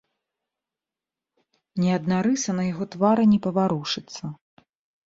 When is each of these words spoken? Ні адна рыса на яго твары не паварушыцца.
Ні 1.83 1.89
адна 1.99 2.17
рыса 2.29 2.51
на 2.61 2.67
яго 2.73 2.83
твары 2.97 3.23
не 3.37 3.43
паварушыцца. 3.49 4.23